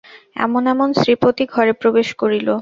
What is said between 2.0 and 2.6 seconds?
করিল।